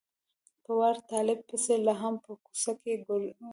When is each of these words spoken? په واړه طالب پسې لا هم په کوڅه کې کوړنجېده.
په 0.63 0.71
واړه 0.79 1.01
طالب 1.11 1.39
پسې 1.49 1.73
لا 1.85 1.93
هم 2.01 2.15
په 2.25 2.31
کوڅه 2.43 2.71
کې 2.81 2.93
کوړنجېده. 3.05 3.45